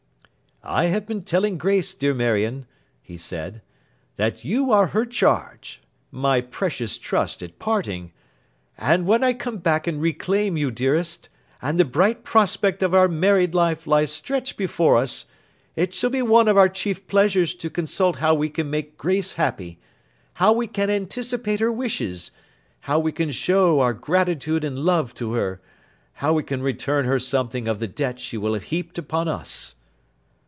[0.63, 2.67] 'I have been telling Grace, dear Marion,'
[3.01, 3.63] he said,
[4.17, 5.81] 'that you are her charge;
[6.11, 8.11] my precious trust at parting.
[8.77, 11.29] And when I come back and reclaim you, dearest,
[11.63, 15.25] and the bright prospect of our married life lies stretched before us,
[15.75, 19.33] it shall be one of our chief pleasures to consult how we can make Grace
[19.33, 19.79] happy;
[20.35, 22.29] how we can anticipate her wishes;
[22.81, 25.59] how we can show our gratitude and love to her;
[26.13, 29.73] how we can return her something of the debt she will have heaped upon us.